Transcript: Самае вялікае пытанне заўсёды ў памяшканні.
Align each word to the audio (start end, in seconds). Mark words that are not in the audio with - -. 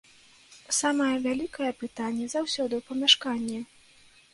Самае 0.77 1.11
вялікае 1.27 1.71
пытанне 1.85 2.25
заўсёды 2.35 2.73
ў 2.77 2.81
памяшканні. 2.93 3.65